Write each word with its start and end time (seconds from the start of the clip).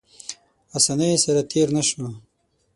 اسانۍ 0.77 1.11
سره 1.25 1.41
تېر 1.51 1.67
نه 1.75 1.81
شو. 1.87 2.05